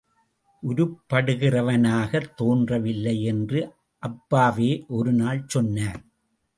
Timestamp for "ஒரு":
4.87-5.13